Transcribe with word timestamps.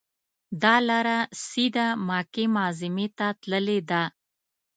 دا 0.63 0.75
لاره 0.87 1.17
سیده 1.45 1.87
مکې 2.07 2.45
معظمې 2.55 3.07
ته 3.17 3.27
تللې 3.41 3.79
ده. 3.89 4.03